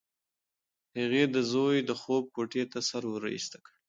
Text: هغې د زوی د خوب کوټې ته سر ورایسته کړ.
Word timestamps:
هغې 0.97 1.23
د 1.35 1.37
زوی 1.51 1.77
د 1.89 1.91
خوب 2.01 2.23
کوټې 2.35 2.63
ته 2.71 2.79
سر 2.89 3.03
ورایسته 3.13 3.57
کړ. 3.65 3.71